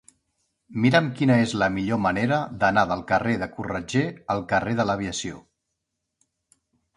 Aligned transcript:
Mira'm 0.85 1.09
quina 1.19 1.35
és 1.41 1.51
la 1.63 1.67
millor 1.75 1.99
manera 2.05 2.39
d'anar 2.63 2.85
del 2.93 3.03
carrer 3.11 3.35
de 3.43 3.49
Corretger 3.59 4.03
al 4.37 4.43
carrer 4.55 4.75
de 4.81 4.87
l'Aviació. 4.93 5.39